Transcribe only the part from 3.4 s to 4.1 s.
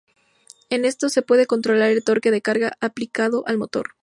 al motor.